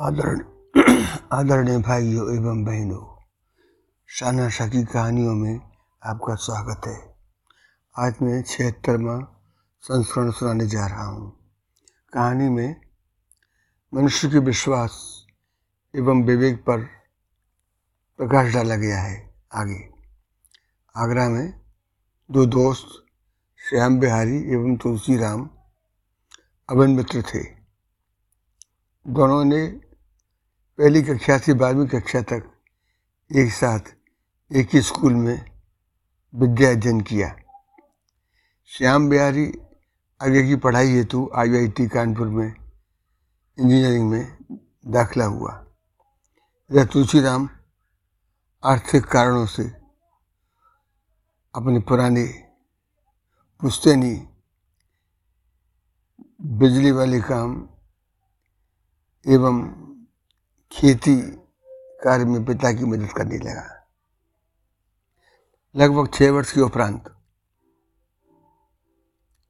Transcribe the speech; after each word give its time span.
आदरणीय 0.00 1.04
आदरणीय 1.32 1.78
भाइयों 1.78 2.36
एवं 2.36 2.64
बहनों, 2.64 3.22
शाना 4.06 4.48
शाह 4.48 4.68
की 4.68 4.84
कहानियों 4.84 5.34
में 5.34 5.60
आपका 6.04 6.34
स्वागत 6.34 6.86
है। 6.86 7.14
आज 7.98 8.14
मैं 8.22 8.42
छिहत्तरवा 8.42 9.42
संस्करण 9.80 10.30
सुनाने 10.30 10.66
जा 10.66 10.86
रहा 10.86 11.04
हूँ। 11.04 11.52
कहानी 12.12 12.48
में 12.48 12.80
मनुष्य 13.94 14.28
के 14.28 14.38
विश्वास 14.38 15.24
एवं 15.96 16.22
विवेक 16.22 16.56
पर 16.56 16.80
प्रकाश 18.18 18.54
डाला 18.54 18.76
गया 18.76 19.02
है 19.02 19.34
आगे। 19.54 19.90
आगरा 20.96 21.28
में 21.28 21.60
दो 22.30 22.46
दोस्त 22.46 22.86
श्याम 23.68 24.00
बिहारी 24.00 24.36
एवं 24.36 24.76
तुलसी 24.76 25.16
राम 25.16 25.50
अवन 26.70 26.90
मित्र 26.90 27.22
थे। 27.22 27.44
दोनों 29.08 29.44
ने 29.44 29.87
पहली 30.78 31.02
कक्षा 31.02 31.38
से 31.38 31.54
बारहवीं 31.54 31.86
कक्षा 31.86 32.20
तक 32.22 32.42
एक 33.36 33.52
साथ, 33.52 33.80
एक 34.50 34.68
ही 34.72 34.82
स्कूल 34.82 35.14
में 35.14 35.50
विद्या 36.34 36.70
अध्ययन 36.70 37.00
किया। 37.00 37.36
श्याम 38.66 39.08
बिहारी, 39.08 39.46
आगे 40.22 40.42
की 40.42 40.56
पढ़ाई 40.56 40.86
हेतु 40.86 41.30
आईआईटी 41.34 41.88
कानपुर 41.88 42.26
में 42.26 42.46
इंजीनियरिंग 43.58 44.10
में 44.10 44.36
दाखिला 44.86 45.24
हुआ। 45.24 45.66
यह 46.72 46.84
तुलसीराम, 46.84 47.48
आर्थिक 48.64 49.04
कारणों 49.04 49.46
से 49.46 49.64
अपने 51.54 51.78
पुराने 51.78 52.24
पुश्तैनी 53.60 54.14
बिजली 56.40 56.90
वाले 56.90 57.20
काम 57.20 57.68
एवं 59.26 59.88
खेती 60.72 61.16
कार्य 62.04 62.24
में 62.24 62.44
पिता 62.44 62.72
की 62.72 62.84
मदद 62.84 63.12
करने 63.12 63.38
लगा। 63.38 63.86
लगभग 65.76 66.08
छह 66.14 66.30
वर्ष 66.30 66.52
के 66.52 66.60
उपरांत 66.60 67.04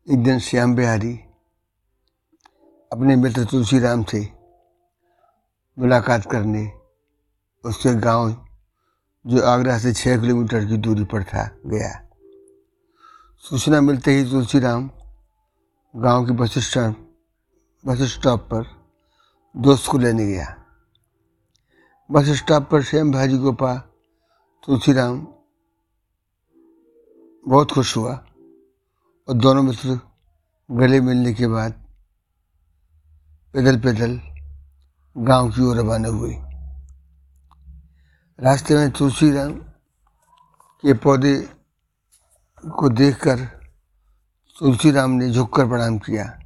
एक 0.09 0.23
दिन 0.25 0.39
श्याम 0.39 0.75
बिहारी 0.75 1.13
अपने 2.93 3.17
मित्र 3.17 3.45
तुलसीराम 3.45 4.05
से 4.05 4.21
मुलाकात 5.79 6.31
करने 6.31 6.67
उसके 7.65 7.95
गाँव 7.95 8.47
जो 9.27 9.43
आगरा 9.43 9.79
से 9.79 9.93
छः 9.93 10.21
किलोमीटर 10.21 10.65
की 10.65 10.77
दूरी 10.77 11.05
पर 11.05 11.25
था, 11.25 11.47
गया। 11.67 12.09
सूचना 13.39 13.81
मिलते 13.81 14.11
ही 14.11 14.31
तुलसीराम 14.31 14.91
गाँव 15.97 16.27
के 16.27 16.33
बस 16.33 16.59
स्टैंड, 16.59 16.95
बस 17.85 18.03
स्टॉप 18.03 18.41
पर 18.41 18.65
दोस्त 19.57 19.91
को 19.91 19.99
लेने 19.99 20.27
गया। 20.27 20.55
बस 22.11 22.25
स्टॉप 22.29 22.71
पर 22.71 22.83
श्याम 22.83 23.13
भाजी 23.13 23.39
को 23.39 23.53
पा, 23.53 23.75
तुलसीराम। 24.67 25.27
बहुत 27.49 27.73
खुश 27.73 27.97
हुआ। 27.97 28.13
और 29.29 29.35
दोनों 29.35 29.63
मित्र 29.63 30.01
गले 30.71 31.01
मिलने 31.01 31.35
के 31.35 31.47
बाद 31.47 31.73
पैदल 33.53 33.81
पैदल 33.81 34.21
गाँव 35.19 35.51
की 35.51 35.63
ओर 35.63 35.77
रवाना 35.77 36.09
हुए। 36.09 36.35
रास्ते 38.41 38.75
में 38.75 38.91
तुलसीराम 38.91 39.53
के 40.83 40.95
पौधे 40.95 41.49
को 42.79 42.89
देखकर 42.89 43.41
तुलसीराम 44.59 45.11
ने 45.11 45.31
झुककर 45.31 45.69
प्रणाम 45.69 45.99
किया। 45.99 46.41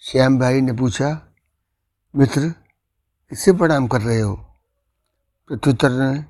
श्याम 0.00 0.38
भाई 0.38 0.60
ने 0.60 0.72
पूछा, 0.72 1.28
मित्र 2.16 2.54
किससे 3.30 3.52
प्रणाम 3.52 3.88
कर 3.88 4.00
रहे 4.00 4.20
हो। 4.20 4.36
प्रत्युत्तर 5.48 5.90
ने, 5.90 6.22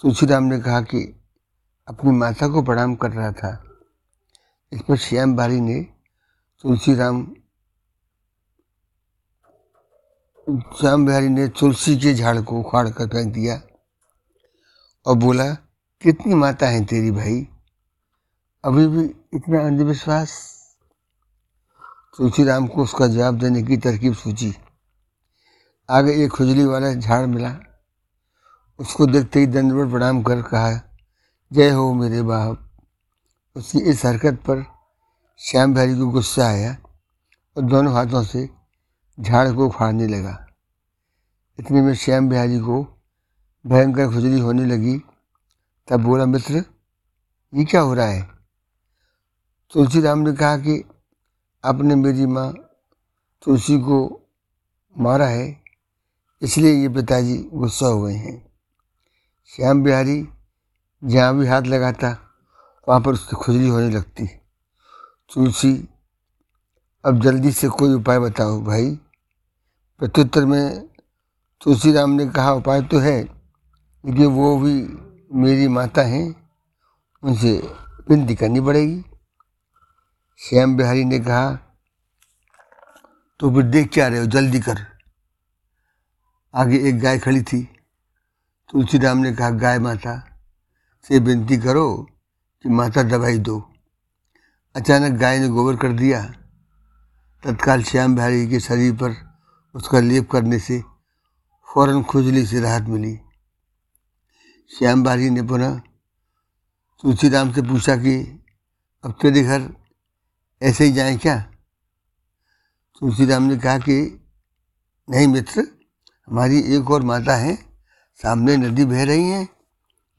तुलसीराम 0.00 0.42
ने 0.42 0.60
कहा 0.60 0.80
कि 0.80 1.20
अपनी 1.88 2.10
माता 2.10 2.48
को 2.48 2.62
प्रणाम 2.62 2.94
कर 2.94 3.10
रहा 3.10 3.32
था। 3.32 3.64
इस 4.72 4.80
पर 4.88 4.96
श्याम 4.96 5.36
बारी 5.36 5.60
ने 5.60 5.80
तुलसीराम, 6.62 7.34
श्याम 10.80 11.06
बिहारी 11.06 11.28
ने 11.28 11.48
तुलसी 11.48 11.98
के 11.98 12.14
झाड़ 12.14 12.42
को 12.42 12.60
उखाड़ 12.60 12.88
कर 12.88 13.06
फेंक 13.06 13.34
दिया 13.34 13.62
और 15.06 15.16
बोला, 15.16 15.54
कितनी 16.02 16.34
माता 16.34 16.68
है 16.68 16.84
तेरी 16.84 17.10
भाई? 17.10 17.48
अभी 18.64 18.86
भी 18.86 19.04
इतना 19.34 19.66
अंधविश्वास? 19.66 20.30
तुलसीराम 22.16 22.66
को 22.66 22.82
उसका 22.82 23.06
जवाब 23.06 23.38
देने 23.38 23.62
की 23.62 23.76
तरकीब 23.76 24.14
सोची 24.14 24.54
आगे 25.90 26.24
एक 26.24 26.30
खुजली 26.30 26.64
वाला 26.64 26.94
झाड़ 26.94 27.26
मिला। 27.26 27.56
उसको 28.78 29.06
देखते 29.06 29.40
ही 29.40 29.46
दंडवत 29.46 29.90
प्रणाम 29.90 30.22
कर 30.22 30.42
कहा, 30.42 30.80
जय 31.52 31.70
हो 31.70 31.94
मेरे 31.94 32.22
बाप। 32.22 32.70
उसकी 33.56 33.78
इस 33.78 34.04
हरकत 34.04 34.34
पर 34.34 34.64
श्याम 35.38 35.74
बिहारी 35.74 35.98
को 35.98 36.06
गुस्सा 36.06 36.46
आया 36.46 36.76
और 37.56 37.62
दोनों 37.62 37.94
हाथों 37.94 38.24
से 38.24 38.50
झाड़ 39.20 39.52
को 39.52 39.66
उखाड़ने 39.66 40.06
लगा। 40.06 40.46
इतने 41.58 41.82
में 41.82 41.94
श्याम 41.94 42.28
बिहारी 42.28 42.58
को 42.58 43.02
भयंकर 43.66 44.06
खुजली 44.06 44.40
होने 44.40 44.64
लगी। 44.64 45.02
तब 45.88 46.00
बोला, 46.00 46.26
मित्र, 46.26 46.64
ये 47.54 47.64
क्या 47.64 47.80
हो 47.80 47.94
रहा 47.94 48.06
है? 48.06 48.30
तुलसीराम 49.72 50.18
ने 50.18 50.32
कहा 50.32 50.56
कि, 50.56 50.84
आपने 51.64 51.94
मेरी 51.94 52.26
माँ 52.26 52.52
तुलसी 53.44 53.78
को 53.78 54.20
मारा 54.98 55.26
है 55.26 55.60
इसलिए 56.42 56.72
ये 56.72 56.88
पिताजी 56.88 57.36
गुस्सा 57.54 57.86
हुए 57.86 58.14
हैं। 58.14 58.36
श्याम 59.52 59.82
बिहारी 59.82 60.28
जहाँ 61.02 61.36
भी 61.38 61.46
हाथ 61.46 61.62
लगाता, 61.62 62.08
वहाँ 62.88 63.00
पर 63.00 63.12
उसकी 63.12 63.36
खुजली 63.36 63.68
होने 63.68 63.90
लगती। 63.90 64.26
तुलसी, 65.30 65.72
अब 67.04 67.20
जल्दी 67.22 67.52
से 67.52 67.68
कोई 67.68 67.94
उपाय 67.94 68.18
बताओ 68.18 68.60
भाई? 68.60 68.90
प्रत्युत्तर 70.00 70.44
में 70.44 70.88
तुलसी 71.60 71.92
राम 71.92 72.10
ने 72.10 72.26
कहा, 72.26 72.52
उपाय 72.52 72.82
तो 72.82 72.98
है, 72.98 73.20
लेकिन 73.20 74.26
वो 74.26 74.56
भी 74.58 74.74
मेरी 75.32 75.68
माता 75.68 76.02
हैं, 76.02 76.34
उनसे 77.22 77.56
विनती 78.08 78.34
करनी 78.34 78.60
पड़ेगी। 78.60 79.04
श्याम 80.40 80.76
बिहारी 80.76 81.04
ने 81.04 81.18
कहा 81.20 81.50
तो 83.40 83.50
फिर 83.54 83.62
देख 83.62 83.90
क्या 83.92 84.08
रहे 84.08 84.18
हो, 84.18 84.26
जल्दी 84.26 84.60
कर। 84.60 84.89
आगे 86.54 86.88
एक 86.88 86.98
गाय 86.98 87.18
खड़ी 87.18 87.42
थी। 87.42 87.62
तुलसीराम 88.70 89.18
ने 89.18 89.32
कहा, 89.32 89.50
गाय 89.50 89.78
माता, 89.78 90.40
से 91.02 91.18
विनती 91.18 91.56
करो 91.56 92.08
कि 92.62 92.68
माता 92.68 93.02
दवाई 93.02 93.38
दो। 93.38 93.72
अचानक 94.76 95.12
गाय 95.12 95.38
ने 95.38 95.48
गोबर 95.48 95.76
कर 95.76 95.92
दिया। 95.92 96.24
तत्काल 97.44 97.82
श्याम 97.82 98.14
बिहारी 98.14 98.48
के 98.48 98.60
शरीर 98.60 98.94
पर 98.94 99.38
उसका 99.74 100.00
लेप 100.00 100.30
करने 100.30 100.58
से 100.58 100.80
फ़ौरन 101.74 102.02
खुजली 102.02 102.46
से 102.46 102.60
राहत 102.60 102.82
मिली। 102.82 103.20
श्याम 104.78 105.02
बिहारी 105.02 105.30
ने 105.30 105.42
पुनः 105.42 105.78
तुलसीराम 107.02 107.52
से 107.52 107.62
पूछा 107.62 107.96
कि, 107.96 108.44
अब 109.04 109.12
तेरे 109.12 109.42
घर 109.42 109.74
ऐसे 110.62 110.84
ही 110.84 110.92
जाए 110.92 111.16
क्या? 111.16 111.40
तुलसीराम 113.00 113.42
ने 113.42 113.56
कहा 113.56 113.78
कि, 113.78 114.28
नहीं 115.10 115.28
मित्र 115.28 115.79
हमारी 116.30 116.58
एक 116.76 116.90
और 116.90 117.02
माता 117.02 117.34
है, 117.36 117.54
सामने 118.20 118.56
नदी 118.56 118.84
बह 118.84 119.04
रही 119.04 119.28
है 119.28 119.44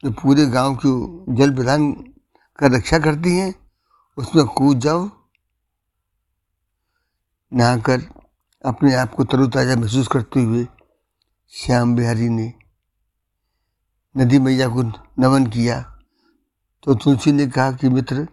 जो 0.02 0.10
पूरे 0.12 0.46
गाँव 0.46 0.74
की 0.76 0.90
जल 1.36 1.54
प्रदान 1.56 1.92
कर 2.58 2.70
रक्षा 2.72 2.98
करती 2.98 3.36
हैं, 3.36 3.54
उसमें 4.18 4.44
कूद 4.46 4.78
जाओ, 4.78 5.08
नहाकर 7.52 8.00
अपने 8.64 8.94
आप 8.94 9.14
को 9.14 9.24
तरोताज़ा 9.24 9.76
महसूस 9.76 10.08
करते 10.08 10.40
हुए 10.40 10.66
श्याम 11.54 11.94
बिहारी 11.96 12.28
ने 12.28 12.52
नदी 14.14 14.38
मैया 14.38 14.68
को 14.68 14.82
नमन 15.18 15.46
किया 15.46 15.80
तो 16.82 16.94
तुलसी 16.94 17.32
ने 17.32 17.46
कहा 17.46 17.72
कि 17.72 17.88
मित्र, 17.88 18.24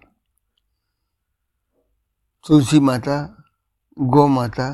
तुलसी 2.46 2.80
माता, 2.80 3.18
गौ 3.98 4.28
माता, 4.28 4.68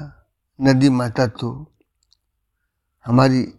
नदी 0.59 0.89
माता 0.89 1.27
तो 1.29 1.51
हमारी 3.05 3.53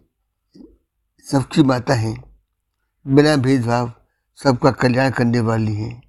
सबकी 1.31 1.63
माता 1.63 1.93
हैं। 1.93 2.39
बिना 3.07 3.35
भेदभाव 3.35 3.93
सबका 4.43 4.71
कल्याण 4.71 5.11
करने 5.11 5.39
वाली 5.39 5.75
हैं। 5.75 6.03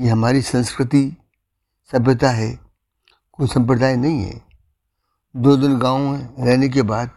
ये 0.00 0.08
हमारी 0.08 0.42
संस्कृति, 0.42 1.16
सभ्यता 1.92 2.30
है। 2.30 2.58
कोई 3.32 3.46
संप्रदाय 3.46 3.96
नहीं 3.96 4.22
है। 4.22 4.42
दो 5.36 5.56
दिन 5.56 5.78
गाँव 5.78 5.98
में 5.98 6.46
रहने 6.46 6.68
के 6.68 6.82
बाद 6.82 7.10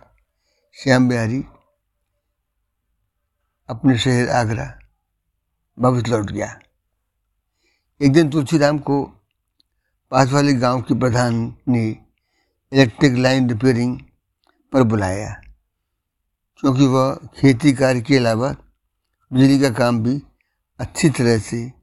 श्याम 0.73 1.09
बिहारी 1.09 1.45
अपने 3.69 3.97
शहर 3.97 4.29
आगरा 4.29 4.79
वापस 5.79 6.07
लौट 6.07 6.31
गया। 6.31 6.59
एक 8.01 8.13
दिन 8.13 8.29
तुलसीराम 8.29 8.79
को 8.79 9.03
पास 10.11 10.31
वाले 10.31 10.53
गाँव 10.53 10.81
के 10.81 10.99
प्रधान 10.99 11.55
ने 11.67 11.89
इलेक्ट्रिक 12.73 13.13
लाइन 13.13 13.49
रिपेयरिंग 13.49 13.99
पर 14.71 14.83
बुलाया। 14.83 15.41
क्योंकि 16.59 16.87
वह 16.87 17.15
खेती 17.15 17.73
कार्य 17.73 18.01
के 18.01 18.17
अलावा 18.17 18.55
बिजली 19.33 19.59
का 19.59 19.69
काम 19.69 19.99
भी 19.99 20.23
अच्छी 20.79 21.09
तरह 21.09 21.39
से 21.39 21.73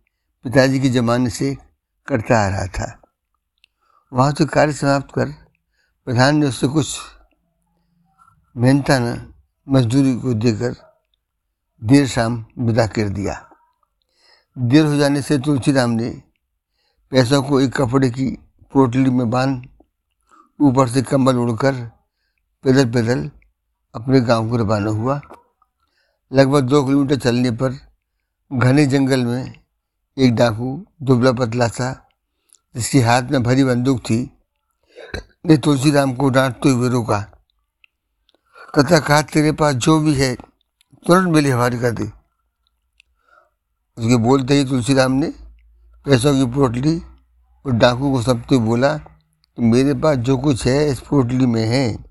पिताजी 0.44 0.80
के 0.80 0.88
ज़माने 0.88 1.30
से 1.30 1.56
करता 2.06 2.38
आ 2.38 2.48
रहा 2.48 2.66
था। 2.66 3.02
वहाँ 4.12 4.32
से 4.32 4.44
कार्य 4.46 4.72
समाप्त 4.72 5.14
कर 5.14 5.28
प्रधान 6.04 6.36
ने 6.36 6.46
उससे 6.46 6.68
कुछ 6.68 6.98
मेहनता 8.56 8.98
न 8.98 9.34
मजदूरी 9.68 10.16
को 10.16 10.34
देकर 10.34 10.74
देर 11.84 12.06
शाम 12.06 12.46
विदा 12.58 12.86
कर 12.86 13.08
दिया। 13.08 13.50
देर 14.58 14.86
हो 14.86 14.96
जाने 14.96 15.22
से 15.22 15.38
तुलसीराम 15.38 15.90
ने 15.90 16.22
पैसों 17.10 17.42
को 17.42 17.60
एक 17.60 17.76
कपड़े 17.76 18.10
की 18.10 18.30
पोटली 18.72 19.10
में 19.10 19.30
बाँध, 19.30 19.68
ऊपर 20.60 20.88
से 20.88 21.02
कंबल 21.02 21.36
उड़कर 21.36 21.97
पैदल 22.64 22.90
पैदल 22.90 23.30
अपने 23.94 24.20
गाँव 24.20 24.50
को 24.50 24.56
रवाना 24.56 24.90
हुआ। 24.90 25.20
लगभग 26.32 26.60
दो 26.60 26.84
किलोमीटर 26.84 27.16
चलने 27.16 27.50
पर 27.50 27.78
घने 28.52 28.86
जंगल 28.86 29.24
में 29.24 29.54
एक 30.18 30.34
डाकू 30.34 30.86
दुबला 31.02 31.32
पतला 31.32 31.68
था 31.68 32.08
जिसके 32.76 33.00
हाथ 33.00 33.22
में 33.22 33.42
भरी 33.42 33.64
बंदूक 33.64 34.00
थी, 34.00 34.38
ने 35.46 35.56
तुलसीराम 35.56 36.14
को 36.14 36.28
डांटते 36.28 36.68
हुए 36.68 36.88
रोका। 36.88 37.20
तथा 38.78 38.98
कहा 39.00 39.22
तेरे 39.22 39.52
पास 39.52 39.74
जो 39.74 40.00
भी 40.00 40.14
है, 40.14 40.34
तुरंत 41.06 41.28
मेरी 41.28 41.50
हवारी 41.50 41.78
कर 41.78 41.90
दे। 41.90 42.04
उसके 43.98 44.16
बोलते 44.16 44.54
ही 44.54 44.64
तुलसीराम 44.64 45.12
ने 45.12 45.34
पैसों 46.04 46.34
की 46.34 46.54
पोटली 46.54 46.98
और 47.66 47.72
डाकू 47.72 48.12
को 48.12 48.22
सबसे 48.22 48.58
बोला 48.58 48.98
कि 48.98 49.62
मेरे 49.62 49.94
पास 49.94 50.16
जो 50.16 50.38
कुछ 50.38 50.66
है, 50.66 50.90
इस 50.90 51.00
पोटली 51.00 51.46
में 51.46 51.66
है। 51.66 52.07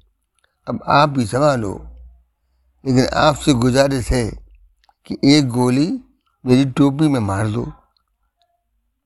अब 0.68 0.84
आप 0.88 1.14
ही 1.18 1.26
संभालो 1.26 1.74
लेकिन 2.86 3.06
आपसे 3.14 3.54
गुजारिश 3.54 4.10
है 4.10 4.32
कि 5.06 5.18
एक 5.24 5.48
गोली 5.48 5.88
मेरी 6.46 6.66
टोपी 6.66 7.08
में 7.08 7.20
मार 7.20 7.48
दो, 7.48 7.74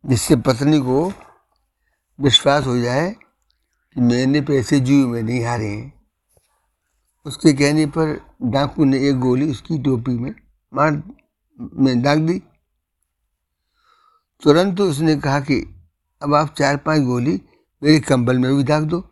जिससे 0.05 0.35
पत्नी 0.35 0.79
को 0.79 1.13
विश्वास 2.19 2.65
हो 2.65 2.77
जाए 2.77 3.11
कि 3.95 4.01
मैंने 4.01 4.41
पैसे 4.41 4.79
जुए 4.79 5.05
में 5.05 5.23
नहीं 5.23 5.45
हारे 5.45 5.67
हैं। 5.67 5.93
उसके 7.25 7.53
कहने 7.53 7.85
पर 7.85 8.25
डाकू 8.43 8.85
ने 8.85 9.09
एक 9.09 9.19
गोली 9.19 9.51
उसकी 9.51 9.79
टोपी 9.79 10.11
में 10.11 10.35
मार, 10.73 11.03
में 11.73 12.01
दाग 12.01 12.17
दी। 12.17 12.41
तुरंत 14.43 14.81
उसने 14.81 15.15
कहा 15.15 15.39
कि 15.39 15.85
अब 16.21 16.35
आप 16.35 16.53
चार 16.53 16.77
पाँच 16.77 17.01
गोली 17.01 17.41
मेरे 17.83 17.99
कंबल 17.99 18.39
में 18.39 18.55
भी 18.57 18.63
दाग 18.63 18.83
दो। 18.83 19.10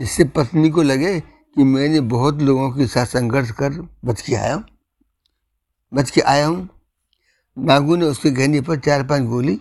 जिससे 0.00 0.24
पत्नी 0.24 0.70
को 0.70 0.82
लगे 0.82 1.18
कि 1.20 1.64
मैंने 1.64 2.00
बहुत 2.00 2.40
लोगों 2.42 2.70
के 2.70 2.86
साथ 2.86 3.06
संघर्ष 3.06 3.50
कर 3.50 3.80
बच 4.04 4.20
के 4.22 4.34
आया 4.34 4.54
हूँ, 4.54 4.64
बच 5.92 6.10
के 6.10 6.20
आया 6.20 6.46
हूँ। 6.46 6.68
नागू 7.56 7.96
ने 7.96 8.06
उसके 8.06 8.30
कहने 8.30 8.60
पर 8.60 8.78
चार 8.78 9.02
पाँच 9.06 9.22
गोली, 9.22 9.56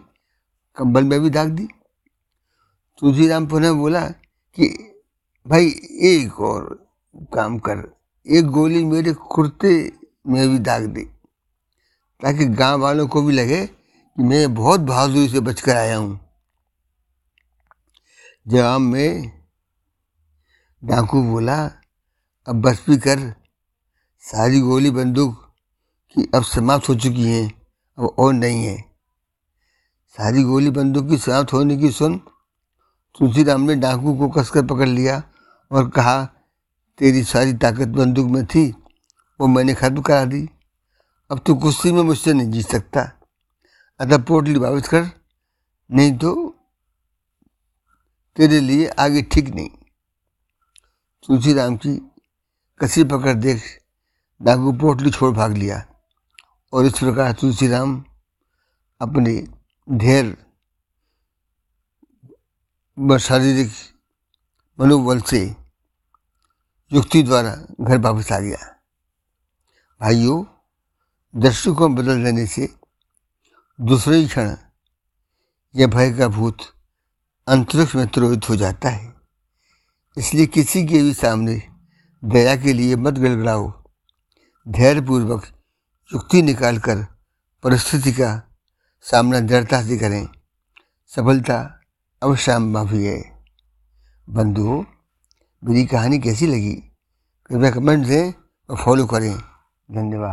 कंबल 0.78 1.04
में 1.04 1.20
भी 1.22 1.30
दाग 1.30 1.50
दी। 1.50 1.68
तुलसीराम 3.02 3.48
पुनः 3.48 3.72
बोला 3.72 4.06
कि, 4.58 4.68
भाई, 5.46 5.68
एक 6.04 6.40
और 6.42 6.64
काम 7.34 7.58
कर। 7.60 7.84
एक 8.26 8.46
गोली 8.46 8.84
मेरे 8.84 9.14
कुर्ते 9.14 9.74
में 10.28 10.50
भी 10.50 10.60
दाग 10.60 10.86
दी, 10.86 11.04
ताकि 12.22 12.46
गाँव 12.46 12.80
वालों 12.80 13.08
को 13.08 13.22
भी 13.22 13.34
लगे 13.34 13.66
कि 13.66 14.24
मैं 14.24 14.54
बहुत 14.54 14.80
बहादुरी 14.80 15.30
से 15.30 15.40
बचकर 15.40 15.76
आया 15.76 15.98
हूँ। 15.98 16.20
जवाब 18.48 18.82
में 18.82 19.39
डाकू 20.84 21.24
बोला, 21.24 21.72
अब 22.48 22.62
बस 22.62 22.86
भी 22.90 22.98
कर। 22.98 23.36
सारी 24.20 24.60
गोली 24.60 24.92
बंदूक 24.92 25.54
की 26.14 26.30
अब 26.36 26.44
समाप्त 26.44 26.90
हो 26.90 26.96
चुकी 26.96 27.24
हैं, 27.24 27.62
अब 27.98 28.06
और 28.06 28.34
नहीं 28.34 28.66
है। 28.66 28.82
सारी 30.08 30.44
गोली 30.44 30.70
बंदूक 30.70 31.10
की 31.10 31.18
समाप्त 31.18 31.54
होने 31.54 31.78
की 31.78 31.92
सुन। 31.92 32.18
तुलसीराम 33.20 33.62
ने 33.62 33.76
डाकू 33.76 34.18
को 34.18 34.30
कसकर 34.30 34.66
पकड़ 34.66 34.88
लिया 34.88 35.24
और 35.72 35.90
कहा, 35.90 36.26
तेरी 36.98 37.24
सारी 37.24 37.54
ताकत 37.54 37.88
बंदूक 37.88 38.32
में 38.32 38.46
थी, 38.46 38.76
वो 39.42 39.48
मैंने 39.48 39.74
खत्म 39.74 40.02
करा 40.02 40.26
दी। 40.26 40.50
अब 41.32 41.42
तू 41.46 41.56
कुश्ती 41.56 41.92
में 41.92 42.04
मुझसे 42.04 42.34
नहीं 42.34 42.52
जीत 42.52 42.68
सकता। 42.68 43.12
अतः 44.00 44.18
पोटली 44.18 44.60
वापस 44.60 44.88
कर, 44.88 45.10
नहीं 45.92 46.18
तो 46.18 46.56
तेरे 48.36 48.60
लिए 48.60 48.88
आगे 48.88 49.22
ठीक 49.22 49.50
नहीं। 49.50 49.70
तुलसीराम 51.30 51.78
की 51.78 52.12
कसी 52.80 53.04
पकड़ 53.04 53.34
देख 53.34 53.82
डाकू 54.42 54.72
पोटली 54.72 55.12
छोड़ 55.12 55.36
भाग 55.36 55.54
लिया 55.54 55.86
और 56.74 56.86
इस 56.86 56.94
प्रकार 56.94 57.34
तुलसीराम 57.34 58.06
अपने 59.02 59.48
धैर्य 59.92 60.38
शारीरिक 63.20 63.72
मनोबल 64.80 65.22
से 65.22 65.56
युक्ति 66.94 67.24
द्वारा 67.24 67.56
घर 67.82 67.98
वापस 67.98 68.32
आ 68.32 68.40
गया। 68.40 68.80
भाइयों 70.02 70.46
दृष्टिकोण 71.36 71.96
बदल 71.96 72.24
देने 72.24 72.48
से 72.48 72.76
दूसरे 73.82 74.18
ही 74.18 74.28
क्षण 74.28 74.56
यह 75.76 75.88
भय 75.88 76.14
का 76.14 76.28
भूत 76.28 76.58
अंतरिक्ष 77.48 77.96
में 77.96 78.08
त्रोहित 78.08 78.50
हो 78.50 78.56
जाता 78.56 78.90
है। 78.90 79.19
इसलिए 80.20 80.46
किसी 80.46 80.86
के 80.86 81.04
भी 81.04 81.14
सामने 81.14 81.64
दया 82.26 82.56
के 82.56 82.74
लिए 82.74 82.96
मत 82.96 83.14
गड़गड़ाओ। 83.14 83.84
धैर्यपूर्वक 84.68 85.46
युक्ति 86.14 86.42
निकालकर 86.42 86.98
परिस्थिति 87.64 88.12
का 88.12 88.58
सामना 89.02 89.40
दृढ़ता 89.40 89.82
से 89.82 89.98
करें। 89.98 90.30
सफलता 91.08 91.80
अवश्य 92.24 92.58
माफ़ी 92.58 93.06
है। 93.06 93.44
बंधुओं 94.30 94.84
मेरी 95.64 95.86
कहानी 95.86 96.20
कैसी 96.20 96.48
लगी? 96.48 96.74
कृपया 97.46 97.72
कमेंट 97.72 98.08
दें 98.08 98.34
और 98.70 98.78
फॉलो 98.78 99.06
करें। 99.06 99.38
धन्यवाद। 99.92 100.28